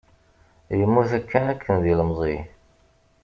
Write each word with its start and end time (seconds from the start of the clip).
Yemmut 0.79 1.11
kanakken 1.31 1.75
d 1.83 1.85
ilemẓi. 1.91 2.37